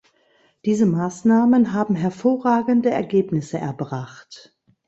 [0.65, 4.51] Diese Maßnahmen haben hervorragende Ergebnisse erbracht.